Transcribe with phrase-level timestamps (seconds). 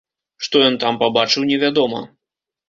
[0.45, 2.01] Што ён там пабачыў, невядома.